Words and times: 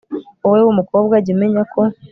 wowe 0.41 0.59
w'umukobwa, 0.65 1.15
jya 1.23 1.31
umenya 1.33 1.63
ko 1.73 1.81